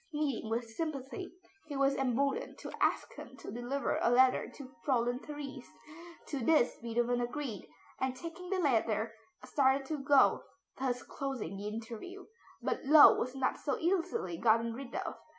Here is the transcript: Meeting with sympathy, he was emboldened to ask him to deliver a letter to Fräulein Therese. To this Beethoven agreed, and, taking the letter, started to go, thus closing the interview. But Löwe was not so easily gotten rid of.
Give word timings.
Meeting 0.11 0.49
with 0.49 0.67
sympathy, 0.67 1.31
he 1.67 1.77
was 1.77 1.93
emboldened 1.93 2.57
to 2.57 2.71
ask 2.81 3.13
him 3.13 3.37
to 3.37 3.51
deliver 3.51 3.99
a 4.01 4.09
letter 4.09 4.49
to 4.49 4.71
Fräulein 4.83 5.23
Therese. 5.23 5.69
To 6.29 6.39
this 6.39 6.75
Beethoven 6.81 7.21
agreed, 7.21 7.69
and, 7.99 8.15
taking 8.15 8.49
the 8.49 8.57
letter, 8.57 9.13
started 9.45 9.85
to 9.85 9.99
go, 9.99 10.41
thus 10.79 11.03
closing 11.03 11.55
the 11.55 11.67
interview. 11.67 12.25
But 12.63 12.81
Löwe 12.85 13.19
was 13.19 13.35
not 13.35 13.59
so 13.59 13.77
easily 13.77 14.39
gotten 14.39 14.73
rid 14.73 14.95
of. 14.95 15.17